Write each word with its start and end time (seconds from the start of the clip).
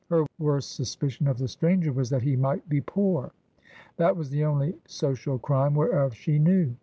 Her 0.09 0.25
worst 0.39 0.71
suspicion 0.73 1.27
of 1.27 1.37
the 1.37 1.47
stranger 1.47 1.93
was 1.93 2.09
that 2.09 2.23
he 2.23 2.35
might 2.35 2.67
be 2.67 2.81
poor. 2.81 3.33
That 3.97 4.17
was 4.17 4.31
the 4.31 4.43
only 4.45 4.79
social 4.87 5.37
crime 5.37 5.75
whereof 5.75 6.15
she 6.15 6.39
knew. 6.39 6.75